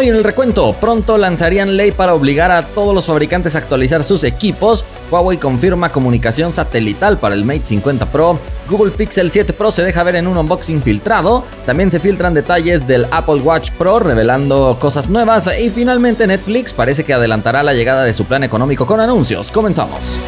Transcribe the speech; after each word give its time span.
Hoy 0.00 0.08
en 0.08 0.16
el 0.16 0.24
recuento, 0.24 0.72
pronto 0.80 1.18
lanzarían 1.18 1.76
ley 1.76 1.92
para 1.92 2.14
obligar 2.14 2.50
a 2.50 2.62
todos 2.62 2.94
los 2.94 3.04
fabricantes 3.04 3.54
a 3.54 3.58
actualizar 3.58 4.02
sus 4.02 4.24
equipos. 4.24 4.82
Huawei 5.10 5.36
confirma 5.36 5.92
comunicación 5.92 6.54
satelital 6.54 7.18
para 7.18 7.34
el 7.34 7.44
Mate 7.44 7.66
50 7.66 8.06
Pro. 8.06 8.38
Google 8.70 8.92
Pixel 8.92 9.30
7 9.30 9.52
Pro 9.52 9.70
se 9.70 9.82
deja 9.82 10.02
ver 10.02 10.16
en 10.16 10.26
un 10.26 10.38
unboxing 10.38 10.80
filtrado. 10.80 11.44
También 11.66 11.90
se 11.90 12.00
filtran 12.00 12.32
detalles 12.32 12.86
del 12.86 13.08
Apple 13.10 13.42
Watch 13.42 13.72
Pro 13.72 13.98
revelando 13.98 14.78
cosas 14.80 15.10
nuevas. 15.10 15.50
Y 15.60 15.68
finalmente 15.68 16.26
Netflix 16.26 16.72
parece 16.72 17.04
que 17.04 17.12
adelantará 17.12 17.62
la 17.62 17.74
llegada 17.74 18.02
de 18.02 18.14
su 18.14 18.24
plan 18.24 18.42
económico 18.42 18.86
con 18.86 19.00
anuncios. 19.00 19.52
Comenzamos. 19.52 20.18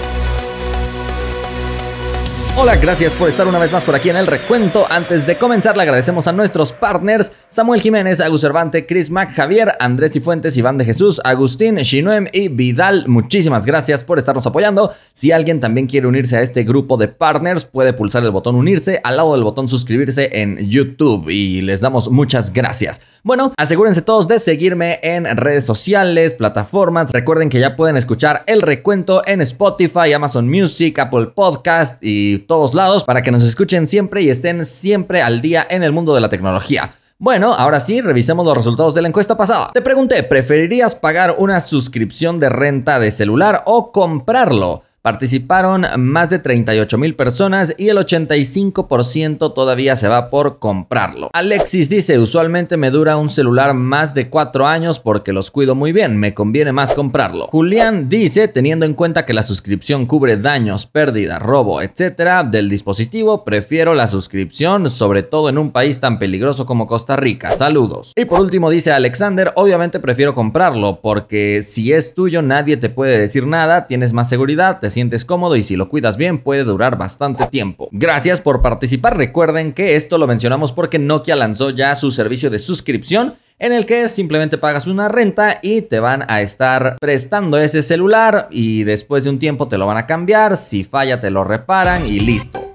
Hola, 2.55 2.77
gracias 2.77 3.15
por 3.15 3.31
estar 3.31 3.49
una 3.49 3.59
vez 3.59 3.73
más 3.73 3.83
por 3.83 3.95
aquí 3.95 4.11
en 4.11 4.17
el 4.17 4.27
recuento. 4.27 4.85
Antes 4.91 5.27
de 5.27 5.37
comenzar, 5.37 5.75
le 5.75 5.85
agradecemos 5.85 6.29
a 6.29 6.33
nuestros 6.33 6.71
partners 6.71 7.33
Samuel 7.49 7.81
Jiménez, 7.81 8.21
Agus 8.21 8.43
Cervante, 8.43 8.85
Chris 8.85 9.11
Mac, 9.11 9.33
Javier, 9.33 9.73
Andrés 9.81 10.17
y 10.17 10.21
Fuentes, 10.21 10.55
Iván 10.59 10.77
de 10.77 10.85
Jesús, 10.85 11.19
Agustín, 11.25 11.77
Shinuem 11.77 12.27
y 12.31 12.49
Vidal. 12.49 13.09
Muchísimas 13.09 13.65
gracias 13.65 14.05
por 14.05 14.19
estarnos 14.19 14.47
apoyando. 14.47 14.93
Si 15.15 15.33
alguien 15.33 15.61
también 15.61 15.87
quiere 15.87 16.07
unirse 16.07 16.37
a 16.37 16.43
este 16.43 16.63
grupo 16.63 16.99
de 16.99 17.09
partners, 17.09 17.65
puede 17.65 17.95
pulsar 17.95 18.23
el 18.23 18.31
botón 18.31 18.55
unirse 18.57 19.01
al 19.03 19.17
lado 19.17 19.33
del 19.33 19.45
botón 19.45 19.67
suscribirse 19.67 20.29
en 20.33 20.59
YouTube 20.69 21.31
y 21.31 21.63
les 21.63 21.81
damos 21.81 22.11
muchas 22.11 22.53
gracias. 22.53 23.01
Bueno, 23.23 23.55
asegúrense 23.57 24.03
todos 24.03 24.29
de 24.29 24.39
seguirme 24.39 25.01
en 25.03 25.25
redes 25.39 25.65
sociales, 25.65 26.35
plataformas. 26.35 27.13
Recuerden 27.13 27.49
que 27.49 27.61
ya 27.61 27.77
pueden 27.77 27.97
escuchar 27.97 28.45
el 28.47 28.61
recuento 28.61 29.23
en 29.27 29.41
Spotify, 29.41 30.13
Amazon 30.13 30.51
Music, 30.51 30.99
Apple 30.99 31.29
Podcast 31.35 32.03
y 32.03 32.42
todos 32.43 32.75
lados 32.75 33.05
para 33.05 33.23
que 33.23 33.31
nos 33.31 33.43
escuchen 33.43 33.87
siempre 33.87 34.23
y 34.23 34.31
estén 34.31 34.65
siempre 34.65 35.23
al 35.23 35.41
día 35.41 35.67
en 35.69 35.83
el 35.83 35.93
mundo 35.93 36.15
de 36.15 36.21
la 36.21 36.29
tecnología. 36.29 36.93
Bueno, 37.19 37.55
ahora 37.55 37.79
sí, 37.79 38.01
revisemos 38.01 38.45
los 38.45 38.57
resultados 38.57 38.95
de 38.95 39.03
la 39.03 39.09
encuesta 39.09 39.37
pasada. 39.37 39.71
Te 39.73 39.81
pregunté, 39.81 40.25
¿preferirías 40.25 40.97
pagar 40.97 41.37
una 41.39 41.61
suscripción 41.61 42.41
de 42.41 42.49
renta 42.49 42.99
de 42.99 43.13
celular 43.13 43.63
o 43.67 43.93
comprarlo? 43.93 44.83
Participaron 45.03 45.85
más 45.99 46.31
de 46.31 46.39
38 46.39 46.97
mil 46.97 47.17
personas 47.17 47.75
y 47.77 47.89
el 47.89 47.97
85% 47.97 49.53
todavía 49.53 49.97
se 49.97 50.07
va 50.07 50.31
por 50.31 50.61
comprarlo. 50.61 51.29
Alexis 51.33 51.89
dice, 51.89 52.21
usualmente 52.21 52.77
me 52.77 52.93
dura 52.93 53.17
un 53.17 53.29
celular 53.29 53.75
más 53.75 54.15
de 54.15 54.31
4 54.31 54.65
años 54.65 55.01
porque 55.01 55.33
los 55.33 55.51
cuido 55.51 55.75
muy 55.75 55.91
bien, 55.91 56.19
me 56.19 56.35
conviene 56.35 56.71
más 56.71 56.93
comprarlo. 56.93 57.49
Julián 57.49 58.09
dice, 58.09 58.47
teniendo 58.47 58.87
en 58.87 58.95
cuenta 58.95 59.25
que 59.25 59.35
la 59.35 59.43
suscripción 59.43 60.07
cubre 60.07 60.37
daños, 60.37 60.87
pérdida, 60.87 61.41
robo, 61.41 61.83
etcétera 61.83 62.45
del 62.45 62.71
dispositivo, 62.71 63.45
prefiero 63.45 63.95
la 63.95 64.07
suscripción, 64.07 64.89
sobre 64.89 65.25
todo 65.25 65.49
en 65.49 65.59
un 65.59 65.73
país 65.73 65.99
tan 65.99 66.21
peligroso 66.21 66.65
como 66.65 66.87
Costa 66.87 67.17
Rica. 67.17 67.51
Saludos. 67.51 68.13
Y 68.15 68.25
por 68.27 68.41
último 68.41 68.71
dice 68.71 68.93
Alexander, 68.93 69.53
obviamente 69.57 69.99
prefiero 69.99 70.33
comprarlo 70.33 71.01
porque 71.01 71.63
si 71.63 71.93
es 71.93 72.15
tuyo 72.15 72.41
nadie 72.41 72.77
te 72.77 72.89
puede 72.89 73.19
decir 73.19 73.49
nada, 73.49 73.89
tienes 73.89 74.13
más 74.13 74.29
seguridad, 74.29 74.79
te 74.79 74.92
sientes 74.93 75.25
cómodo 75.25 75.57
y 75.57 75.63
si 75.63 75.77
lo 75.77 75.89
cuidas 75.89 76.17
bien 76.17 76.39
puede 76.39 76.65
durar 76.65 76.97
bastante 76.97 77.47
tiempo. 77.47 77.89
Gracias 77.91 78.41
por 78.41 78.63
participar. 78.63 79.17
Recuerden 79.17 79.73
que 79.73 79.97
esto 79.97 80.19
lo 80.19 80.27
mencionamos 80.27 80.73
porque 80.73 80.99
Nokia 80.99 81.37
lanzó 81.37 81.71
ya 81.71 81.95
su 81.95 82.11
servicio 82.11 82.51
de 82.51 82.59
suscripción 82.59 83.35
en 83.59 83.73
el 83.73 83.87
que 83.87 84.09
simplemente 84.09 84.59
pagas 84.59 84.87
una 84.87 85.09
renta 85.09 85.59
y 85.63 85.83
te 85.83 86.01
van 86.01 86.25
a 86.29 86.41
estar 86.41 86.97
prestando 87.01 87.59
ese 87.59 87.83
celular 87.83 88.49
y 88.51 88.85
después 88.85 89.25
de 89.25 89.31
un 89.31 89.39
tiempo 89.39 89.69
te 89.69 89.79
lo 89.79 89.87
van 89.87 89.99
a 89.99 90.07
cambiar, 90.07 90.57
si 90.57 90.85
falla 90.85 91.21
te 91.21 91.31
lo 91.31 91.45
reparan 91.45 92.07
y 92.07 92.21
listo. 92.21 92.75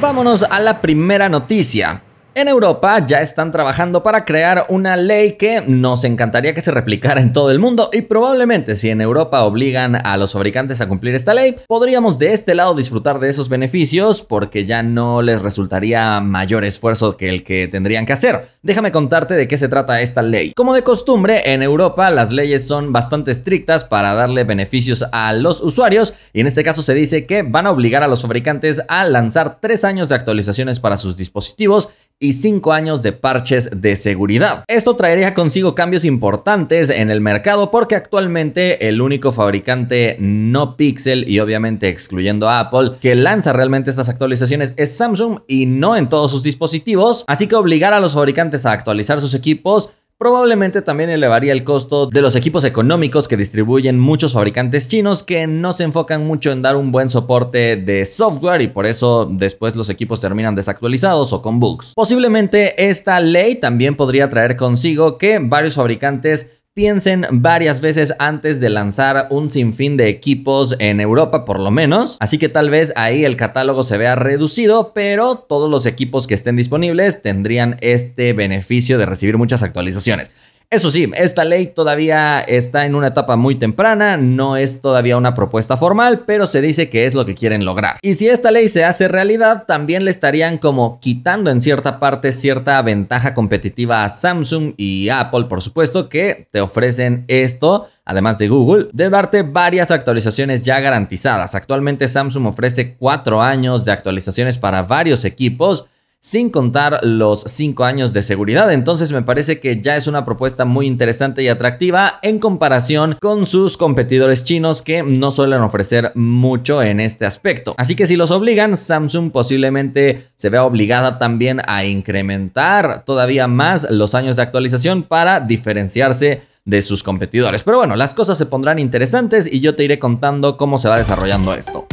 Vámonos 0.00 0.44
a 0.44 0.60
la 0.60 0.80
primera 0.80 1.28
noticia. 1.28 2.02
En 2.38 2.46
Europa 2.46 3.04
ya 3.04 3.20
están 3.20 3.50
trabajando 3.50 4.04
para 4.04 4.24
crear 4.24 4.66
una 4.68 4.96
ley 4.96 5.32
que 5.32 5.60
nos 5.60 6.04
encantaría 6.04 6.54
que 6.54 6.60
se 6.60 6.70
replicara 6.70 7.20
en 7.20 7.32
todo 7.32 7.50
el 7.50 7.58
mundo 7.58 7.90
y 7.92 8.02
probablemente 8.02 8.76
si 8.76 8.90
en 8.90 9.00
Europa 9.00 9.42
obligan 9.42 9.96
a 10.06 10.16
los 10.16 10.34
fabricantes 10.34 10.80
a 10.80 10.86
cumplir 10.86 11.16
esta 11.16 11.34
ley, 11.34 11.56
podríamos 11.66 12.16
de 12.16 12.32
este 12.32 12.54
lado 12.54 12.76
disfrutar 12.76 13.18
de 13.18 13.28
esos 13.28 13.48
beneficios 13.48 14.22
porque 14.22 14.66
ya 14.66 14.84
no 14.84 15.20
les 15.20 15.42
resultaría 15.42 16.20
mayor 16.20 16.64
esfuerzo 16.64 17.16
que 17.16 17.28
el 17.28 17.42
que 17.42 17.66
tendrían 17.66 18.06
que 18.06 18.12
hacer. 18.12 18.46
Déjame 18.62 18.92
contarte 18.92 19.34
de 19.34 19.48
qué 19.48 19.58
se 19.58 19.68
trata 19.68 20.00
esta 20.00 20.22
ley. 20.22 20.52
Como 20.54 20.74
de 20.74 20.84
costumbre, 20.84 21.52
en 21.52 21.64
Europa 21.64 22.08
las 22.08 22.30
leyes 22.30 22.64
son 22.68 22.92
bastante 22.92 23.32
estrictas 23.32 23.82
para 23.82 24.14
darle 24.14 24.44
beneficios 24.44 25.04
a 25.10 25.32
los 25.32 25.60
usuarios 25.60 26.14
y 26.32 26.42
en 26.42 26.46
este 26.46 26.62
caso 26.62 26.82
se 26.82 26.94
dice 26.94 27.26
que 27.26 27.42
van 27.42 27.66
a 27.66 27.72
obligar 27.72 28.04
a 28.04 28.08
los 28.08 28.22
fabricantes 28.22 28.80
a 28.86 29.04
lanzar 29.06 29.58
tres 29.60 29.84
años 29.84 30.08
de 30.08 30.14
actualizaciones 30.14 30.78
para 30.78 30.96
sus 30.96 31.16
dispositivos 31.16 31.88
y 32.20 32.32
5 32.32 32.72
años 32.72 33.02
de 33.02 33.12
parches 33.12 33.70
de 33.72 33.96
seguridad. 33.96 34.64
Esto 34.66 34.96
traería 34.96 35.34
consigo 35.34 35.74
cambios 35.74 36.04
importantes 36.04 36.90
en 36.90 37.10
el 37.10 37.20
mercado 37.20 37.70
porque 37.70 37.94
actualmente 37.94 38.88
el 38.88 39.00
único 39.00 39.32
fabricante 39.32 40.16
no 40.18 40.76
Pixel 40.76 41.28
y 41.28 41.40
obviamente 41.40 41.88
excluyendo 41.88 42.48
a 42.48 42.60
Apple 42.60 42.92
que 43.00 43.14
lanza 43.14 43.52
realmente 43.52 43.90
estas 43.90 44.08
actualizaciones 44.08 44.74
es 44.76 44.96
Samsung 44.96 45.40
y 45.46 45.66
no 45.66 45.96
en 45.96 46.08
todos 46.08 46.30
sus 46.30 46.42
dispositivos, 46.42 47.24
así 47.26 47.46
que 47.46 47.54
obligar 47.54 47.94
a 47.94 48.00
los 48.00 48.14
fabricantes 48.14 48.66
a 48.66 48.72
actualizar 48.72 49.20
sus 49.20 49.34
equipos 49.34 49.90
Probablemente 50.18 50.82
también 50.82 51.10
elevaría 51.10 51.52
el 51.52 51.62
costo 51.62 52.08
de 52.08 52.22
los 52.22 52.34
equipos 52.34 52.64
económicos 52.64 53.28
que 53.28 53.36
distribuyen 53.36 54.00
muchos 54.00 54.32
fabricantes 54.32 54.88
chinos 54.88 55.22
que 55.22 55.46
no 55.46 55.72
se 55.72 55.84
enfocan 55.84 56.26
mucho 56.26 56.50
en 56.50 56.60
dar 56.60 56.74
un 56.74 56.90
buen 56.90 57.08
soporte 57.08 57.76
de 57.76 58.04
software 58.04 58.60
y 58.60 58.66
por 58.66 58.84
eso 58.84 59.28
después 59.30 59.76
los 59.76 59.88
equipos 59.90 60.20
terminan 60.20 60.56
desactualizados 60.56 61.32
o 61.32 61.40
con 61.40 61.60
bugs. 61.60 61.92
Posiblemente 61.94 62.88
esta 62.88 63.20
ley 63.20 63.54
también 63.60 63.94
podría 63.94 64.28
traer 64.28 64.56
consigo 64.56 65.18
que 65.18 65.38
varios 65.40 65.76
fabricantes 65.76 66.57
piensen 66.78 67.26
varias 67.32 67.80
veces 67.80 68.14
antes 68.20 68.60
de 68.60 68.70
lanzar 68.70 69.26
un 69.30 69.48
sinfín 69.50 69.96
de 69.96 70.08
equipos 70.08 70.76
en 70.78 71.00
Europa 71.00 71.44
por 71.44 71.58
lo 71.58 71.72
menos. 71.72 72.16
Así 72.20 72.38
que 72.38 72.48
tal 72.48 72.70
vez 72.70 72.92
ahí 72.94 73.24
el 73.24 73.36
catálogo 73.36 73.82
se 73.82 73.98
vea 73.98 74.14
reducido, 74.14 74.92
pero 74.94 75.38
todos 75.38 75.68
los 75.68 75.86
equipos 75.86 76.28
que 76.28 76.34
estén 76.34 76.54
disponibles 76.54 77.20
tendrían 77.20 77.78
este 77.80 78.32
beneficio 78.32 78.96
de 78.96 79.06
recibir 79.06 79.38
muchas 79.38 79.64
actualizaciones. 79.64 80.30
Eso 80.70 80.90
sí, 80.90 81.10
esta 81.16 81.46
ley 81.46 81.68
todavía 81.68 82.40
está 82.40 82.84
en 82.84 82.94
una 82.94 83.06
etapa 83.06 83.36
muy 83.36 83.54
temprana, 83.54 84.18
no 84.18 84.58
es 84.58 84.82
todavía 84.82 85.16
una 85.16 85.32
propuesta 85.32 85.78
formal, 85.78 86.24
pero 86.26 86.44
se 86.44 86.60
dice 86.60 86.90
que 86.90 87.06
es 87.06 87.14
lo 87.14 87.24
que 87.24 87.34
quieren 87.34 87.64
lograr. 87.64 87.96
Y 88.02 88.16
si 88.16 88.28
esta 88.28 88.50
ley 88.50 88.68
se 88.68 88.84
hace 88.84 89.08
realidad, 89.08 89.64
también 89.66 90.04
le 90.04 90.10
estarían 90.10 90.58
como 90.58 91.00
quitando 91.00 91.50
en 91.50 91.62
cierta 91.62 91.98
parte 91.98 92.32
cierta 92.32 92.82
ventaja 92.82 93.32
competitiva 93.32 94.04
a 94.04 94.10
Samsung 94.10 94.74
y 94.76 95.08
Apple, 95.08 95.46
por 95.46 95.62
supuesto, 95.62 96.10
que 96.10 96.48
te 96.50 96.60
ofrecen 96.60 97.24
esto 97.28 97.88
además 98.04 98.36
de 98.36 98.48
Google, 98.48 98.88
de 98.92 99.08
darte 99.08 99.42
varias 99.42 99.90
actualizaciones 99.90 100.66
ya 100.66 100.80
garantizadas. 100.80 101.54
Actualmente 101.54 102.08
Samsung 102.08 102.46
ofrece 102.46 102.94
cuatro 102.94 103.40
años 103.40 103.86
de 103.86 103.92
actualizaciones 103.92 104.58
para 104.58 104.82
varios 104.82 105.24
equipos 105.24 105.88
sin 106.20 106.50
contar 106.50 107.00
los 107.02 107.42
5 107.42 107.84
años 107.84 108.12
de 108.12 108.22
seguridad. 108.22 108.72
Entonces 108.72 109.12
me 109.12 109.22
parece 109.22 109.60
que 109.60 109.80
ya 109.80 109.96
es 109.96 110.06
una 110.06 110.24
propuesta 110.24 110.64
muy 110.64 110.86
interesante 110.86 111.42
y 111.42 111.48
atractiva 111.48 112.18
en 112.22 112.38
comparación 112.38 113.16
con 113.20 113.46
sus 113.46 113.76
competidores 113.76 114.44
chinos 114.44 114.82
que 114.82 115.02
no 115.02 115.30
suelen 115.30 115.60
ofrecer 115.60 116.12
mucho 116.14 116.82
en 116.82 117.00
este 117.00 117.24
aspecto. 117.24 117.74
Así 117.78 117.94
que 117.94 118.06
si 118.06 118.16
los 118.16 118.30
obligan, 118.30 118.76
Samsung 118.76 119.30
posiblemente 119.30 120.24
se 120.34 120.48
vea 120.48 120.64
obligada 120.64 121.18
también 121.18 121.62
a 121.66 121.84
incrementar 121.84 123.04
todavía 123.04 123.46
más 123.46 123.86
los 123.90 124.14
años 124.14 124.36
de 124.36 124.42
actualización 124.42 125.04
para 125.04 125.40
diferenciarse 125.40 126.42
de 126.64 126.82
sus 126.82 127.02
competidores. 127.02 127.62
Pero 127.62 127.78
bueno, 127.78 127.96
las 127.96 128.12
cosas 128.12 128.36
se 128.36 128.46
pondrán 128.46 128.78
interesantes 128.78 129.50
y 129.50 129.60
yo 129.60 129.74
te 129.74 129.84
iré 129.84 129.98
contando 129.98 130.56
cómo 130.56 130.78
se 130.78 130.88
va 130.88 130.98
desarrollando 130.98 131.54
esto. 131.54 131.86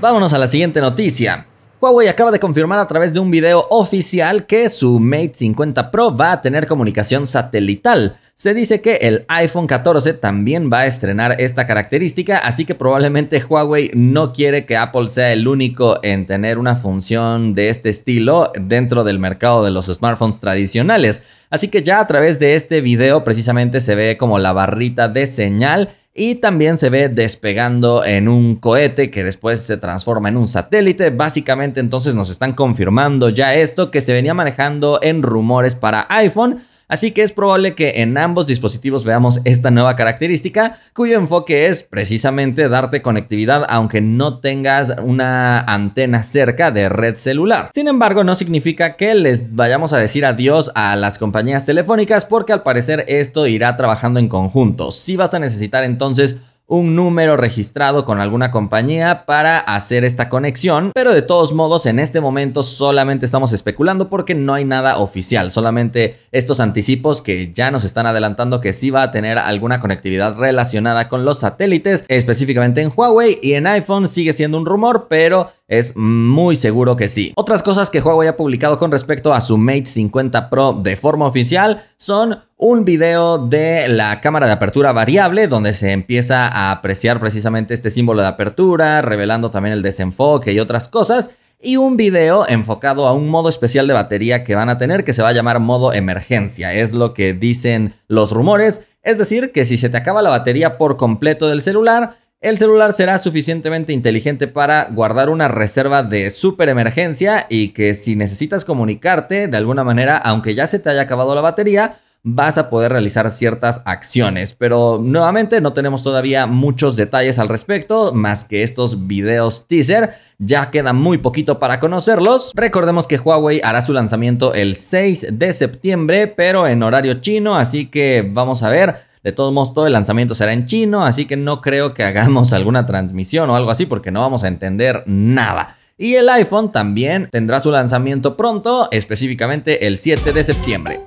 Vámonos 0.00 0.32
a 0.32 0.38
la 0.38 0.46
siguiente 0.46 0.80
noticia. 0.80 1.46
Huawei 1.80 2.08
acaba 2.08 2.30
de 2.30 2.38
confirmar 2.38 2.78
a 2.78 2.86
través 2.86 3.14
de 3.14 3.20
un 3.20 3.30
video 3.30 3.66
oficial 3.70 4.44
que 4.44 4.68
su 4.68 5.00
Mate 5.00 5.32
50 5.34 5.90
Pro 5.90 6.14
va 6.14 6.32
a 6.32 6.42
tener 6.42 6.66
comunicación 6.66 7.26
satelital. 7.26 8.18
Se 8.34 8.52
dice 8.52 8.82
que 8.82 8.96
el 8.96 9.24
iPhone 9.28 9.66
14 9.66 10.12
también 10.12 10.70
va 10.70 10.80
a 10.80 10.86
estrenar 10.86 11.40
esta 11.40 11.66
característica, 11.66 12.36
así 12.36 12.66
que 12.66 12.74
probablemente 12.74 13.42
Huawei 13.42 13.92
no 13.94 14.34
quiere 14.34 14.66
que 14.66 14.76
Apple 14.76 15.08
sea 15.08 15.32
el 15.32 15.48
único 15.48 16.00
en 16.02 16.26
tener 16.26 16.58
una 16.58 16.74
función 16.74 17.54
de 17.54 17.70
este 17.70 17.88
estilo 17.88 18.52
dentro 18.60 19.02
del 19.02 19.18
mercado 19.18 19.64
de 19.64 19.70
los 19.70 19.86
smartphones 19.86 20.38
tradicionales. 20.38 21.22
Así 21.48 21.68
que 21.68 21.82
ya 21.82 22.00
a 22.00 22.06
través 22.06 22.38
de 22.38 22.56
este 22.56 22.82
video 22.82 23.24
precisamente 23.24 23.80
se 23.80 23.94
ve 23.94 24.18
como 24.18 24.38
la 24.38 24.52
barrita 24.52 25.08
de 25.08 25.24
señal 25.24 25.88
y 26.14 26.36
también 26.36 26.76
se 26.76 26.90
ve 26.90 27.08
despegando 27.08 28.04
en 28.04 28.28
un 28.28 28.56
cohete 28.56 29.10
que 29.10 29.22
después 29.22 29.60
se 29.60 29.76
transforma 29.76 30.28
en 30.28 30.36
un 30.36 30.48
satélite. 30.48 31.10
Básicamente 31.10 31.78
entonces 31.80 32.14
nos 32.14 32.30
están 32.30 32.54
confirmando 32.54 33.28
ya 33.28 33.54
esto 33.54 33.90
que 33.90 34.00
se 34.00 34.12
venía 34.12 34.34
manejando 34.34 34.98
en 35.02 35.22
rumores 35.22 35.74
para 35.74 36.06
iPhone. 36.10 36.64
Así 36.90 37.12
que 37.12 37.22
es 37.22 37.32
probable 37.32 37.74
que 37.74 38.02
en 38.02 38.18
ambos 38.18 38.46
dispositivos 38.46 39.04
veamos 39.04 39.40
esta 39.44 39.70
nueva 39.70 39.96
característica, 39.96 40.78
cuyo 40.92 41.16
enfoque 41.16 41.66
es 41.66 41.82
precisamente 41.82 42.68
darte 42.68 43.00
conectividad 43.00 43.64
aunque 43.68 44.00
no 44.00 44.40
tengas 44.40 44.94
una 45.02 45.60
antena 45.60 46.22
cerca 46.22 46.70
de 46.70 46.88
red 46.88 47.14
celular. 47.14 47.70
Sin 47.72 47.88
embargo, 47.88 48.24
no 48.24 48.34
significa 48.34 48.96
que 48.96 49.14
les 49.14 49.54
vayamos 49.54 49.92
a 49.92 49.98
decir 49.98 50.26
adiós 50.26 50.70
a 50.74 50.96
las 50.96 51.18
compañías 51.18 51.64
telefónicas 51.64 52.26
porque 52.26 52.52
al 52.52 52.62
parecer 52.62 53.04
esto 53.08 53.46
irá 53.46 53.76
trabajando 53.76 54.20
en 54.20 54.28
conjunto. 54.28 54.90
Si 54.90 55.16
vas 55.16 55.34
a 55.34 55.38
necesitar 55.38 55.84
entonces 55.84 56.36
un 56.70 56.94
número 56.94 57.36
registrado 57.36 58.04
con 58.04 58.20
alguna 58.20 58.52
compañía 58.52 59.24
para 59.26 59.58
hacer 59.58 60.04
esta 60.04 60.28
conexión, 60.28 60.92
pero 60.94 61.12
de 61.12 61.20
todos 61.22 61.52
modos 61.52 61.84
en 61.86 61.98
este 61.98 62.20
momento 62.20 62.62
solamente 62.62 63.26
estamos 63.26 63.52
especulando 63.52 64.08
porque 64.08 64.36
no 64.36 64.54
hay 64.54 64.64
nada 64.64 64.98
oficial, 64.98 65.50
solamente 65.50 66.16
estos 66.30 66.60
anticipos 66.60 67.22
que 67.22 67.52
ya 67.52 67.72
nos 67.72 67.82
están 67.82 68.06
adelantando 68.06 68.60
que 68.60 68.72
sí 68.72 68.90
va 68.90 69.02
a 69.02 69.10
tener 69.10 69.36
alguna 69.36 69.80
conectividad 69.80 70.36
relacionada 70.36 71.08
con 71.08 71.24
los 71.24 71.40
satélites, 71.40 72.04
específicamente 72.06 72.80
en 72.82 72.92
Huawei 72.94 73.40
y 73.42 73.54
en 73.54 73.66
iPhone 73.66 74.06
sigue 74.06 74.32
siendo 74.32 74.56
un 74.56 74.64
rumor, 74.64 75.08
pero 75.10 75.50
es 75.70 75.96
muy 75.96 76.56
seguro 76.56 76.96
que 76.96 77.06
sí. 77.06 77.32
Otras 77.36 77.62
cosas 77.62 77.90
que 77.90 78.00
Huawei 78.00 78.28
ha 78.28 78.36
publicado 78.36 78.76
con 78.76 78.90
respecto 78.90 79.32
a 79.32 79.40
su 79.40 79.56
Mate 79.56 79.86
50 79.86 80.50
Pro 80.50 80.72
de 80.72 80.96
forma 80.96 81.26
oficial 81.26 81.84
son 81.96 82.40
un 82.56 82.84
video 82.84 83.38
de 83.38 83.88
la 83.88 84.20
cámara 84.20 84.48
de 84.48 84.52
apertura 84.52 84.90
variable 84.90 85.46
donde 85.46 85.72
se 85.72 85.92
empieza 85.92 86.48
a 86.48 86.72
apreciar 86.72 87.20
precisamente 87.20 87.72
este 87.72 87.90
símbolo 87.90 88.20
de 88.20 88.26
apertura, 88.26 89.00
revelando 89.00 89.52
también 89.52 89.72
el 89.72 89.82
desenfoque 89.82 90.52
y 90.52 90.58
otras 90.58 90.88
cosas. 90.88 91.30
Y 91.62 91.76
un 91.76 91.96
video 91.96 92.48
enfocado 92.48 93.06
a 93.06 93.12
un 93.12 93.28
modo 93.28 93.48
especial 93.48 93.86
de 93.86 93.92
batería 93.92 94.42
que 94.42 94.56
van 94.56 94.70
a 94.70 94.78
tener 94.78 95.04
que 95.04 95.12
se 95.12 95.22
va 95.22 95.28
a 95.28 95.34
llamar 95.34 95.60
modo 95.60 95.92
emergencia. 95.92 96.72
Es 96.72 96.94
lo 96.94 97.14
que 97.14 97.32
dicen 97.32 97.94
los 98.08 98.32
rumores. 98.32 98.86
Es 99.02 99.18
decir, 99.18 99.52
que 99.52 99.64
si 99.64 99.78
se 99.78 99.88
te 99.88 99.98
acaba 99.98 100.20
la 100.20 100.30
batería 100.30 100.78
por 100.78 100.96
completo 100.96 101.48
del 101.48 101.60
celular, 101.60 102.16
el 102.40 102.56
celular 102.56 102.94
será 102.94 103.18
suficientemente 103.18 103.92
inteligente 103.92 104.48
para 104.48 104.86
guardar 104.86 105.28
una 105.28 105.48
reserva 105.48 106.02
de 106.02 106.30
super 106.30 106.70
emergencia 106.70 107.46
y 107.50 107.68
que 107.68 107.92
si 107.92 108.16
necesitas 108.16 108.64
comunicarte 108.64 109.46
de 109.46 109.56
alguna 109.58 109.84
manera, 109.84 110.16
aunque 110.16 110.54
ya 110.54 110.66
se 110.66 110.78
te 110.78 110.88
haya 110.88 111.02
acabado 111.02 111.34
la 111.34 111.42
batería, 111.42 111.98
vas 112.22 112.56
a 112.56 112.70
poder 112.70 112.92
realizar 112.92 113.30
ciertas 113.30 113.82
acciones. 113.84 114.54
Pero 114.54 114.98
nuevamente 115.02 115.60
no 115.60 115.74
tenemos 115.74 116.02
todavía 116.02 116.46
muchos 116.46 116.96
detalles 116.96 117.38
al 117.38 117.48
respecto, 117.48 118.14
más 118.14 118.44
que 118.44 118.62
estos 118.62 119.06
videos 119.06 119.66
teaser. 119.66 120.14
Ya 120.38 120.70
queda 120.70 120.94
muy 120.94 121.18
poquito 121.18 121.58
para 121.58 121.78
conocerlos. 121.78 122.52
Recordemos 122.54 123.06
que 123.06 123.18
Huawei 123.18 123.60
hará 123.62 123.82
su 123.82 123.92
lanzamiento 123.92 124.54
el 124.54 124.76
6 124.76 125.38
de 125.38 125.52
septiembre, 125.52 126.26
pero 126.26 126.66
en 126.66 126.82
horario 126.82 127.20
chino, 127.20 127.56
así 127.56 127.86
que 127.86 128.26
vamos 128.26 128.62
a 128.62 128.70
ver. 128.70 129.09
De 129.22 129.32
todos 129.32 129.52
modos, 129.52 129.74
todo 129.74 129.86
el 129.86 129.92
lanzamiento 129.92 130.34
será 130.34 130.54
en 130.54 130.64
chino, 130.64 131.04
así 131.04 131.26
que 131.26 131.36
no 131.36 131.60
creo 131.60 131.92
que 131.92 132.04
hagamos 132.04 132.52
alguna 132.54 132.86
transmisión 132.86 133.50
o 133.50 133.56
algo 133.56 133.70
así 133.70 133.84
porque 133.84 134.10
no 134.10 134.22
vamos 134.22 134.44
a 134.44 134.48
entender 134.48 135.02
nada. 135.06 135.76
Y 135.98 136.14
el 136.14 136.30
iPhone 136.30 136.72
también 136.72 137.28
tendrá 137.30 137.60
su 137.60 137.70
lanzamiento 137.70 138.34
pronto, 138.34 138.88
específicamente 138.90 139.86
el 139.86 139.98
7 139.98 140.32
de 140.32 140.42
septiembre. 140.42 141.00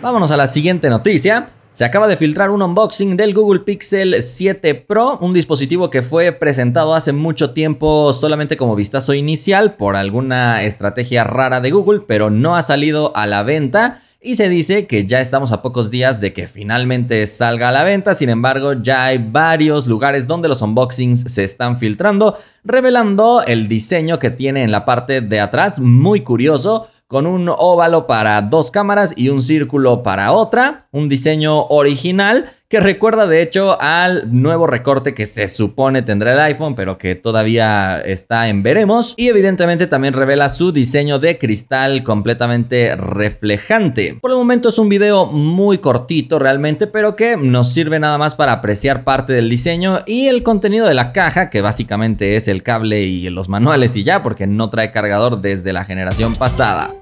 Vámonos 0.00 0.30
a 0.30 0.38
la 0.38 0.46
siguiente 0.46 0.88
noticia. 0.88 1.50
Se 1.70 1.84
acaba 1.84 2.08
de 2.08 2.16
filtrar 2.16 2.50
un 2.50 2.62
unboxing 2.62 3.16
del 3.16 3.34
Google 3.34 3.60
Pixel 3.60 4.22
7 4.22 4.74
Pro, 4.74 5.18
un 5.18 5.34
dispositivo 5.34 5.90
que 5.90 6.00
fue 6.00 6.32
presentado 6.32 6.94
hace 6.94 7.12
mucho 7.12 7.52
tiempo 7.52 8.12
solamente 8.14 8.56
como 8.56 8.74
vistazo 8.74 9.12
inicial 9.12 9.76
por 9.76 9.96
alguna 9.96 10.62
estrategia 10.62 11.24
rara 11.24 11.60
de 11.60 11.70
Google, 11.70 12.00
pero 12.06 12.30
no 12.30 12.56
ha 12.56 12.62
salido 12.62 13.14
a 13.14 13.26
la 13.26 13.42
venta 13.42 14.00
y 14.24 14.36
se 14.36 14.48
dice 14.48 14.86
que 14.86 15.04
ya 15.04 15.20
estamos 15.20 15.50
a 15.50 15.62
pocos 15.62 15.90
días 15.90 16.20
de 16.20 16.32
que 16.32 16.46
finalmente 16.46 17.26
salga 17.26 17.70
a 17.70 17.72
la 17.72 17.82
venta, 17.82 18.14
sin 18.14 18.28
embargo 18.28 18.74
ya 18.74 19.04
hay 19.06 19.18
varios 19.18 19.86
lugares 19.86 20.26
donde 20.28 20.48
los 20.48 20.62
unboxings 20.62 21.24
se 21.32 21.42
están 21.42 21.76
filtrando, 21.76 22.38
revelando 22.62 23.42
el 23.44 23.66
diseño 23.66 24.18
que 24.20 24.30
tiene 24.30 24.62
en 24.62 24.70
la 24.70 24.84
parte 24.84 25.20
de 25.20 25.40
atrás, 25.40 25.80
muy 25.80 26.20
curioso, 26.20 26.88
con 27.08 27.26
un 27.26 27.48
óvalo 27.48 28.06
para 28.06 28.40
dos 28.40 28.70
cámaras 28.70 29.12
y 29.16 29.28
un 29.28 29.42
círculo 29.42 30.02
para 30.02 30.32
otra, 30.32 30.88
un 30.92 31.08
diseño 31.08 31.66
original 31.66 32.50
que 32.72 32.80
recuerda 32.80 33.26
de 33.26 33.42
hecho 33.42 33.78
al 33.82 34.32
nuevo 34.32 34.66
recorte 34.66 35.12
que 35.12 35.26
se 35.26 35.46
supone 35.46 36.00
tendrá 36.00 36.32
el 36.32 36.40
iPhone, 36.40 36.74
pero 36.74 36.96
que 36.96 37.14
todavía 37.14 38.00
está 38.00 38.48
en 38.48 38.62
veremos. 38.62 39.12
Y 39.18 39.28
evidentemente 39.28 39.86
también 39.86 40.14
revela 40.14 40.48
su 40.48 40.72
diseño 40.72 41.18
de 41.18 41.36
cristal 41.36 42.02
completamente 42.02 42.96
reflejante. 42.96 44.16
Por 44.22 44.30
el 44.30 44.38
momento 44.38 44.70
es 44.70 44.78
un 44.78 44.88
video 44.88 45.26
muy 45.26 45.78
cortito 45.78 46.38
realmente, 46.38 46.86
pero 46.86 47.14
que 47.14 47.36
nos 47.36 47.74
sirve 47.74 48.00
nada 48.00 48.16
más 48.16 48.36
para 48.36 48.52
apreciar 48.52 49.04
parte 49.04 49.34
del 49.34 49.50
diseño 49.50 49.98
y 50.06 50.28
el 50.28 50.42
contenido 50.42 50.86
de 50.86 50.94
la 50.94 51.12
caja, 51.12 51.50
que 51.50 51.60
básicamente 51.60 52.36
es 52.36 52.48
el 52.48 52.62
cable 52.62 53.02
y 53.02 53.28
los 53.28 53.50
manuales 53.50 53.94
y 53.96 54.02
ya, 54.02 54.22
porque 54.22 54.46
no 54.46 54.70
trae 54.70 54.92
cargador 54.92 55.42
desde 55.42 55.74
la 55.74 55.84
generación 55.84 56.34
pasada. 56.36 56.94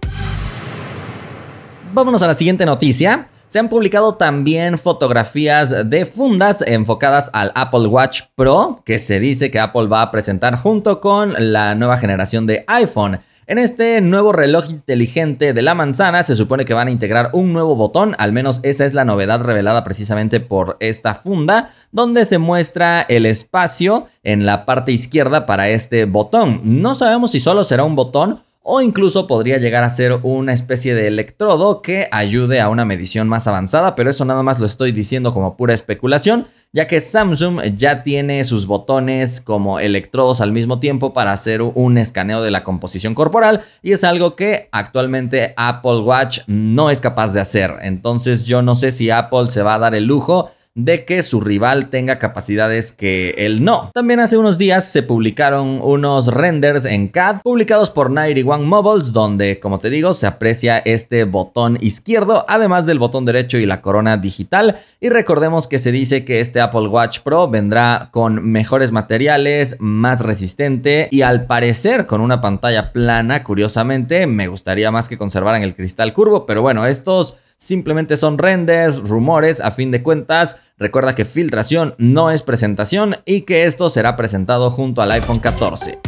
Vámonos 1.93 2.25
a 2.25 2.26
la 2.26 2.34
siguiente 2.34 2.66
noticia. 2.66 3.30
Se 3.50 3.58
han 3.58 3.69
publicado 3.69 4.14
también 4.14 4.79
fotografías 4.79 5.75
de 5.91 6.06
fundas 6.06 6.62
enfocadas 6.62 7.31
al 7.32 7.50
Apple 7.56 7.88
Watch 7.88 8.23
Pro, 8.37 8.81
que 8.85 9.00
se 9.00 9.19
dice 9.19 9.50
que 9.50 9.58
Apple 9.58 9.88
va 9.88 10.02
a 10.02 10.12
presentar 10.12 10.55
junto 10.55 11.00
con 11.00 11.35
la 11.37 11.75
nueva 11.75 11.97
generación 11.97 12.47
de 12.47 12.62
iPhone. 12.69 13.19
En 13.49 13.58
este 13.58 14.00
nuevo 14.02 14.31
reloj 14.31 14.70
inteligente 14.70 15.52
de 15.52 15.62
la 15.62 15.75
manzana 15.75 16.23
se 16.23 16.37
supone 16.37 16.64
que 16.64 16.75
van 16.75 16.87
a 16.87 16.93
integrar 16.93 17.31
un 17.32 17.52
nuevo 17.52 17.75
botón, 17.75 18.14
al 18.19 18.31
menos 18.31 18.61
esa 18.62 18.85
es 18.85 18.94
la 18.94 19.05
novedad 19.05 19.41
revelada 19.41 19.82
precisamente 19.82 20.38
por 20.38 20.76
esta 20.79 21.14
funda, 21.14 21.73
donde 21.91 22.25
se 22.26 22.38
muestra 22.38 23.00
el 23.00 23.26
espacio 23.26 24.06
en 24.23 24.47
la 24.47 24.64
parte 24.64 24.93
izquierda 24.93 25.47
para 25.47 25.70
este 25.70 26.05
botón. 26.05 26.61
No 26.62 26.94
sabemos 26.94 27.32
si 27.32 27.41
solo 27.41 27.64
será 27.64 27.82
un 27.82 27.97
botón 27.97 28.44
o 28.72 28.81
incluso 28.81 29.26
podría 29.26 29.58
llegar 29.58 29.82
a 29.82 29.90
ser 29.90 30.20
una 30.22 30.52
especie 30.52 30.94
de 30.94 31.08
electrodo 31.08 31.82
que 31.82 32.08
ayude 32.12 32.61
a 32.61 32.69
una 32.69 32.84
medición 32.84 33.28
más 33.28 33.49
avanzada, 33.49 33.96
pero 33.96 34.11
eso 34.11 34.25
nada 34.25 34.44
más 34.44 34.61
lo 34.61 34.67
estoy 34.67 34.93
diciendo 34.93 35.34
como 35.34 35.56
pura 35.56 35.75
especulación, 35.75 36.46
ya 36.72 36.87
que 36.87 37.00
Samsung 37.00 37.75
ya 37.75 38.05
tiene 38.05 38.44
sus 38.44 38.67
botones 38.67 39.40
como 39.40 39.81
electrodos 39.81 40.40
al 40.40 40.52
mismo 40.52 40.78
tiempo 40.78 41.12
para 41.12 41.32
hacer 41.32 41.62
un 41.62 41.99
escaneo 41.99 42.43
de 42.43 42.52
la 42.52 42.62
composición 42.62 43.17
corporal 43.17 43.62
y 43.82 43.90
es 43.90 44.05
algo 44.05 44.37
que 44.37 44.69
actualmente 44.70 45.52
Apple 45.56 46.02
Watch 46.02 46.43
no 46.46 46.90
es 46.90 47.00
capaz 47.00 47.32
de 47.32 47.40
hacer. 47.40 47.75
Entonces 47.82 48.46
yo 48.46 48.62
no 48.62 48.76
sé 48.76 48.93
si 48.93 49.11
Apple 49.11 49.46
se 49.46 49.62
va 49.62 49.75
a 49.75 49.78
dar 49.81 49.96
el 49.96 50.05
lujo 50.05 50.52
de 50.76 51.05
que 51.05 51.22
su 51.22 51.40
rival 51.40 51.90
tenga 51.90 52.19
capacidades 52.19 52.93
que 52.93 53.34
él 53.38 53.64
no. 53.64 53.90
También 53.93 54.20
hace 54.20 54.37
unos 54.37 54.56
días 54.56 54.90
se 54.90 55.02
publicaron 55.02 55.81
unos 55.82 56.28
renders 56.28 56.84
en 56.84 57.08
CAD 57.08 57.40
publicados 57.43 57.90
por 57.90 58.11
91 58.11 58.64
Mobiles 58.64 59.12
donde, 59.12 59.58
como 59.58 59.78
te 59.78 59.90
digo, 59.90 60.14
se 60.14 60.28
aprecia 60.28 60.78
este 60.78 61.25
botón 61.25 61.76
izquierdo 61.81 62.44
además 62.49 62.87
del 62.87 63.00
botón 63.00 63.25
derecho 63.25 63.58
y 63.58 63.67
la 63.67 63.82
corona 63.82 64.17
digital 64.17 64.78
y 65.00 65.09
recordemos 65.09 65.66
que 65.66 65.78
se 65.78 65.90
dice 65.90 66.25
que 66.25 66.40
este 66.40 66.61
Apple 66.61 66.88
Watch 66.88 67.21
Pro 67.21 67.49
vendrá 67.49 68.09
con 68.12 68.45
mejores 68.45 68.92
materiales, 68.92 69.76
más 69.80 70.21
resistente 70.21 71.09
y 71.11 71.23
al 71.23 71.47
parecer 71.47 72.06
con 72.06 72.21
una 72.21 72.40
pantalla 72.40 72.92
plana, 72.92 73.42
curiosamente, 73.42 74.26
me 74.26 74.49
gustaría 74.49 74.90
más 74.90 75.09
que 75.09 75.18
conservaran 75.18 75.62
el 75.62 75.75
cristal 75.75 76.12
curvo, 76.12 76.47
pero 76.47 76.62
bueno, 76.62 76.87
estos 76.87 77.38
simplemente 77.61 78.17
son 78.17 78.38
renders, 78.38 78.99
rumores, 79.00 79.61
a 79.61 79.71
fin 79.71 79.90
de 79.90 80.02
cuentas, 80.02 80.57
recuerda 80.79 81.14
que 81.14 81.26
filtración 81.26 81.95
no 81.99 82.31
es 82.31 82.43
presentación 82.43 83.19
y 83.26 83.43
que 83.43 83.67
esto 83.67 83.88
será 83.90 84.17
presentado 84.17 84.71
junto 84.71 85.02
al 85.02 85.12
iPhone 85.12 85.38
14. 85.38 86.00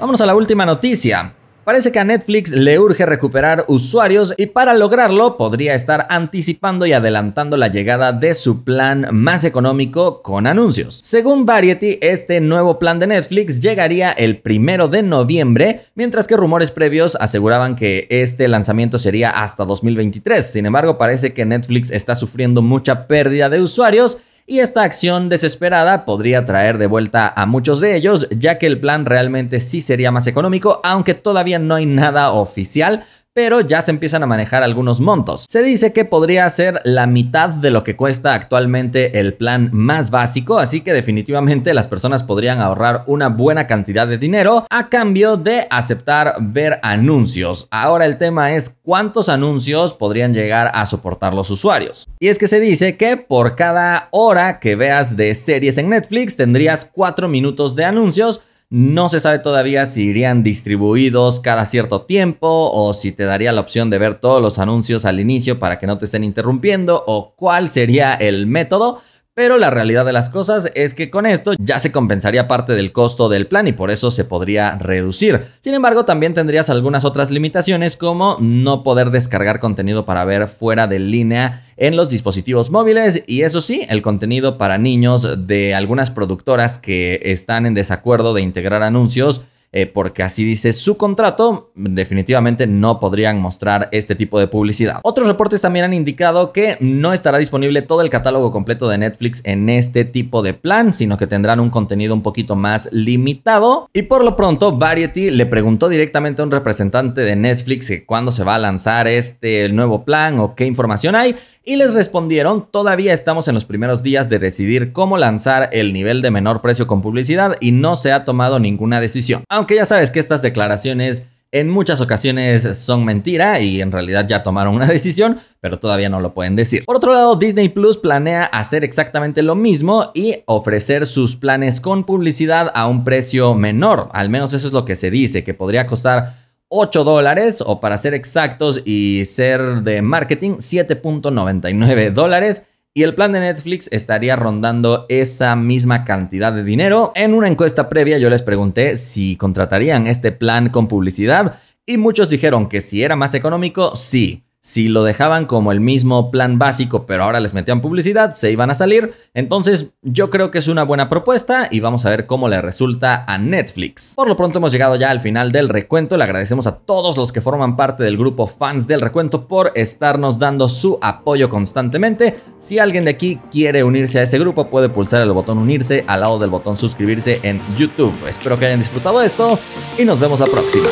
Vamos 0.00 0.20
a 0.20 0.26
la 0.26 0.34
última 0.34 0.66
noticia. 0.66 1.34
Parece 1.64 1.92
que 1.92 1.98
a 1.98 2.04
Netflix 2.04 2.52
le 2.52 2.78
urge 2.78 3.06
recuperar 3.06 3.64
usuarios 3.68 4.34
y 4.36 4.46
para 4.46 4.74
lograrlo 4.74 5.38
podría 5.38 5.74
estar 5.74 6.06
anticipando 6.10 6.84
y 6.84 6.92
adelantando 6.92 7.56
la 7.56 7.68
llegada 7.68 8.12
de 8.12 8.34
su 8.34 8.64
plan 8.64 9.06
más 9.12 9.44
económico 9.44 10.20
con 10.20 10.46
anuncios. 10.46 10.94
Según 11.02 11.46
Variety, 11.46 11.98
este 12.02 12.42
nuevo 12.42 12.78
plan 12.78 12.98
de 12.98 13.06
Netflix 13.06 13.60
llegaría 13.60 14.12
el 14.12 14.42
primero 14.42 14.88
de 14.88 15.02
noviembre, 15.02 15.80
mientras 15.94 16.26
que 16.26 16.36
rumores 16.36 16.70
previos 16.70 17.16
aseguraban 17.18 17.76
que 17.76 18.08
este 18.10 18.46
lanzamiento 18.46 18.98
sería 18.98 19.30
hasta 19.30 19.64
2023. 19.64 20.44
Sin 20.44 20.66
embargo, 20.66 20.98
parece 20.98 21.32
que 21.32 21.46
Netflix 21.46 21.90
está 21.90 22.14
sufriendo 22.14 22.60
mucha 22.60 23.06
pérdida 23.06 23.48
de 23.48 23.62
usuarios 23.62 24.18
y 24.46 24.58
esta 24.58 24.82
acción 24.82 25.28
desesperada 25.28 26.04
podría 26.04 26.44
traer 26.44 26.78
de 26.78 26.86
vuelta 26.86 27.32
a 27.34 27.46
muchos 27.46 27.80
de 27.80 27.96
ellos, 27.96 28.28
ya 28.30 28.58
que 28.58 28.66
el 28.66 28.78
plan 28.78 29.06
realmente 29.06 29.60
sí 29.60 29.80
sería 29.80 30.10
más 30.10 30.26
económico, 30.26 30.80
aunque 30.84 31.14
todavía 31.14 31.58
no 31.58 31.74
hay 31.74 31.86
nada 31.86 32.30
oficial, 32.32 33.04
pero 33.34 33.60
ya 33.60 33.82
se 33.82 33.90
empiezan 33.90 34.22
a 34.22 34.26
manejar 34.26 34.62
algunos 34.62 35.00
montos. 35.00 35.44
Se 35.48 35.62
dice 35.64 35.92
que 35.92 36.04
podría 36.04 36.48
ser 36.48 36.80
la 36.84 37.08
mitad 37.08 37.48
de 37.50 37.70
lo 37.70 37.82
que 37.82 37.96
cuesta 37.96 38.32
actualmente 38.32 39.18
el 39.18 39.34
plan 39.34 39.70
más 39.72 40.10
básico, 40.10 40.58
así 40.58 40.82
que 40.82 40.92
definitivamente 40.92 41.74
las 41.74 41.88
personas 41.88 42.22
podrían 42.22 42.60
ahorrar 42.60 43.02
una 43.08 43.28
buena 43.28 43.66
cantidad 43.66 44.06
de 44.06 44.18
dinero 44.18 44.66
a 44.70 44.88
cambio 44.88 45.36
de 45.36 45.66
aceptar 45.68 46.36
ver 46.40 46.78
anuncios. 46.82 47.66
Ahora 47.72 48.06
el 48.06 48.18
tema 48.18 48.52
es 48.52 48.76
cuántos 48.82 49.28
anuncios 49.28 49.92
podrían 49.92 50.32
llegar 50.32 50.70
a 50.72 50.86
soportar 50.86 51.34
los 51.34 51.50
usuarios. 51.50 52.08
Y 52.20 52.28
es 52.28 52.38
que 52.38 52.46
se 52.46 52.60
dice 52.60 52.96
que 52.96 53.16
por 53.16 53.56
cada 53.56 54.08
hora 54.12 54.60
que 54.60 54.76
veas 54.76 55.16
de 55.16 55.34
series 55.34 55.76
en 55.78 55.88
Netflix 55.88 56.36
tendrías 56.36 56.84
4 56.84 57.28
minutos 57.28 57.74
de 57.74 57.84
anuncios, 57.84 58.42
no 58.74 59.08
se 59.08 59.20
sabe 59.20 59.38
todavía 59.38 59.86
si 59.86 60.02
irían 60.02 60.42
distribuidos 60.42 61.38
cada 61.38 61.64
cierto 61.64 62.06
tiempo 62.06 62.72
o 62.72 62.92
si 62.92 63.12
te 63.12 63.22
daría 63.22 63.52
la 63.52 63.60
opción 63.60 63.88
de 63.88 63.98
ver 63.98 64.16
todos 64.16 64.42
los 64.42 64.58
anuncios 64.58 65.04
al 65.04 65.20
inicio 65.20 65.60
para 65.60 65.78
que 65.78 65.86
no 65.86 65.96
te 65.96 66.06
estén 66.06 66.24
interrumpiendo 66.24 67.04
o 67.06 67.34
cuál 67.36 67.68
sería 67.68 68.14
el 68.14 68.48
método. 68.48 69.00
Pero 69.36 69.58
la 69.58 69.68
realidad 69.68 70.06
de 70.06 70.12
las 70.12 70.30
cosas 70.30 70.70
es 70.76 70.94
que 70.94 71.10
con 71.10 71.26
esto 71.26 71.54
ya 71.58 71.80
se 71.80 71.90
compensaría 71.90 72.46
parte 72.46 72.74
del 72.74 72.92
costo 72.92 73.28
del 73.28 73.48
plan 73.48 73.66
y 73.66 73.72
por 73.72 73.90
eso 73.90 74.12
se 74.12 74.24
podría 74.24 74.76
reducir. 74.78 75.40
Sin 75.58 75.74
embargo, 75.74 76.04
también 76.04 76.34
tendrías 76.34 76.70
algunas 76.70 77.04
otras 77.04 77.32
limitaciones 77.32 77.96
como 77.96 78.36
no 78.38 78.84
poder 78.84 79.10
descargar 79.10 79.58
contenido 79.58 80.06
para 80.06 80.24
ver 80.24 80.46
fuera 80.46 80.86
de 80.86 81.00
línea 81.00 81.64
en 81.76 81.96
los 81.96 82.10
dispositivos 82.10 82.70
móviles 82.70 83.24
y 83.26 83.42
eso 83.42 83.60
sí, 83.60 83.84
el 83.88 84.02
contenido 84.02 84.56
para 84.56 84.78
niños 84.78 85.48
de 85.48 85.74
algunas 85.74 86.12
productoras 86.12 86.78
que 86.78 87.18
están 87.24 87.66
en 87.66 87.74
desacuerdo 87.74 88.34
de 88.34 88.42
integrar 88.42 88.84
anuncios 88.84 89.44
eh, 89.76 89.86
porque 89.86 90.22
así 90.22 90.44
dice 90.44 90.72
su 90.72 90.96
contrato, 90.96 91.72
definitivamente 91.74 92.68
no 92.68 93.00
podrían 93.00 93.40
mostrar 93.40 93.88
este 93.90 94.14
tipo 94.14 94.38
de 94.38 94.46
publicidad. 94.46 95.00
Otros 95.02 95.26
reportes 95.26 95.60
también 95.62 95.84
han 95.84 95.92
indicado 95.92 96.52
que 96.52 96.76
no 96.78 97.12
estará 97.12 97.38
disponible 97.38 97.82
todo 97.82 98.00
el 98.00 98.08
catálogo 98.08 98.52
completo 98.52 98.88
de 98.88 98.98
Netflix 98.98 99.42
en 99.44 99.68
este 99.68 100.04
tipo 100.04 100.42
de 100.42 100.54
plan, 100.54 100.94
sino 100.94 101.16
que 101.16 101.26
tendrán 101.26 101.58
un 101.58 101.70
contenido 101.70 102.14
un 102.14 102.22
poquito 102.22 102.54
más 102.54 102.88
limitado. 102.92 103.88
Y 103.92 104.02
por 104.02 104.24
lo 104.24 104.36
pronto, 104.36 104.78
Variety 104.78 105.32
le 105.32 105.46
preguntó 105.46 105.88
directamente 105.88 106.40
a 106.40 106.44
un 106.44 106.52
representante 106.52 107.22
de 107.22 107.34
Netflix 107.34 107.90
cuándo 108.06 108.30
se 108.30 108.44
va 108.44 108.54
a 108.54 108.60
lanzar 108.60 109.08
este 109.08 109.68
nuevo 109.70 110.04
plan 110.04 110.38
o 110.38 110.54
qué 110.54 110.66
información 110.66 111.16
hay 111.16 111.34
y 111.64 111.76
les 111.76 111.94
respondieron, 111.94 112.68
todavía 112.70 113.12
estamos 113.12 113.48
en 113.48 113.54
los 113.54 113.64
primeros 113.64 114.02
días 114.02 114.28
de 114.28 114.38
decidir 114.38 114.92
cómo 114.92 115.16
lanzar 115.16 115.70
el 115.72 115.92
nivel 115.92 116.20
de 116.20 116.30
menor 116.30 116.60
precio 116.60 116.86
con 116.86 117.00
publicidad 117.00 117.56
y 117.60 117.72
no 117.72 117.96
se 117.96 118.12
ha 118.12 118.24
tomado 118.24 118.58
ninguna 118.58 119.00
decisión. 119.00 119.44
Aunque 119.48 119.76
ya 119.76 119.86
sabes 119.86 120.10
que 120.10 120.20
estas 120.20 120.42
declaraciones 120.42 121.26
en 121.52 121.70
muchas 121.70 122.00
ocasiones 122.00 122.64
son 122.76 123.04
mentira 123.04 123.60
y 123.60 123.80
en 123.80 123.92
realidad 123.92 124.26
ya 124.28 124.42
tomaron 124.42 124.74
una 124.74 124.86
decisión, 124.88 125.38
pero 125.60 125.78
todavía 125.78 126.08
no 126.08 126.20
lo 126.20 126.34
pueden 126.34 126.56
decir. 126.56 126.84
Por 126.84 126.96
otro 126.96 127.14
lado, 127.14 127.36
Disney 127.36 127.68
Plus 127.68 127.96
planea 127.96 128.44
hacer 128.44 128.84
exactamente 128.84 129.40
lo 129.42 129.54
mismo 129.54 130.10
y 130.14 130.42
ofrecer 130.46 131.06
sus 131.06 131.36
planes 131.36 131.80
con 131.80 132.04
publicidad 132.04 132.72
a 132.74 132.88
un 132.88 133.04
precio 133.04 133.54
menor. 133.54 134.10
Al 134.12 134.28
menos 134.28 134.52
eso 134.52 134.66
es 134.66 134.72
lo 134.72 134.84
que 134.84 134.96
se 134.96 135.10
dice, 135.10 135.44
que 135.44 135.54
podría 135.54 135.86
costar 135.86 136.43
8 136.76 137.04
dólares 137.04 137.62
o 137.64 137.78
para 137.78 137.96
ser 137.96 138.14
exactos 138.14 138.82
y 138.84 139.24
ser 139.26 139.82
de 139.82 140.02
marketing 140.02 140.56
7.99 140.56 142.12
dólares. 142.12 142.66
Y 142.92 143.04
el 143.04 143.14
plan 143.14 143.30
de 143.32 143.40
Netflix 143.40 143.88
estaría 143.92 144.34
rondando 144.34 145.06
esa 145.08 145.54
misma 145.54 146.04
cantidad 146.04 146.52
de 146.52 146.64
dinero. 146.64 147.12
En 147.14 147.34
una 147.34 147.46
encuesta 147.46 147.88
previa 147.88 148.18
yo 148.18 148.28
les 148.28 148.42
pregunté 148.42 148.96
si 148.96 149.36
contratarían 149.36 150.08
este 150.08 150.32
plan 150.32 150.68
con 150.68 150.88
publicidad 150.88 151.60
y 151.86 151.96
muchos 151.96 152.28
dijeron 152.28 152.68
que 152.68 152.80
si 152.80 153.04
era 153.04 153.14
más 153.14 153.34
económico, 153.34 153.94
sí. 153.94 154.42
Si 154.66 154.88
lo 154.88 155.04
dejaban 155.04 155.44
como 155.44 155.72
el 155.72 155.80
mismo 155.80 156.30
plan 156.30 156.58
básico, 156.58 157.04
pero 157.04 157.24
ahora 157.24 157.38
les 157.38 157.52
metían 157.52 157.82
publicidad, 157.82 158.34
se 158.36 158.50
iban 158.50 158.70
a 158.70 158.74
salir. 158.74 159.12
Entonces, 159.34 159.90
yo 160.00 160.30
creo 160.30 160.50
que 160.50 160.56
es 160.56 160.68
una 160.68 160.84
buena 160.84 161.10
propuesta 161.10 161.68
y 161.70 161.80
vamos 161.80 162.06
a 162.06 162.08
ver 162.08 162.24
cómo 162.24 162.48
le 162.48 162.62
resulta 162.62 163.26
a 163.26 163.36
Netflix. 163.36 164.14
Por 164.16 164.26
lo 164.26 164.36
pronto 164.36 164.60
hemos 164.60 164.72
llegado 164.72 164.96
ya 164.96 165.10
al 165.10 165.20
final 165.20 165.52
del 165.52 165.68
recuento. 165.68 166.16
Le 166.16 166.24
agradecemos 166.24 166.66
a 166.66 166.78
todos 166.78 167.18
los 167.18 167.30
que 167.30 167.42
forman 167.42 167.76
parte 167.76 168.04
del 168.04 168.16
grupo 168.16 168.46
fans 168.46 168.88
del 168.88 169.02
recuento 169.02 169.46
por 169.46 169.70
estarnos 169.74 170.38
dando 170.38 170.70
su 170.70 170.98
apoyo 171.02 171.50
constantemente. 171.50 172.40
Si 172.56 172.78
alguien 172.78 173.04
de 173.04 173.10
aquí 173.10 173.38
quiere 173.52 173.84
unirse 173.84 174.18
a 174.18 174.22
ese 174.22 174.38
grupo, 174.38 174.70
puede 174.70 174.88
pulsar 174.88 175.20
el 175.20 175.32
botón 175.32 175.58
unirse 175.58 176.04
al 176.06 176.20
lado 176.20 176.38
del 176.38 176.48
botón 176.48 176.78
suscribirse 176.78 177.38
en 177.42 177.60
YouTube. 177.76 178.14
Espero 178.26 178.58
que 178.58 178.64
hayan 178.64 178.78
disfrutado 178.78 179.20
esto 179.20 179.58
y 179.98 180.06
nos 180.06 180.18
vemos 180.18 180.40
la 180.40 180.46
próxima. 180.46 180.88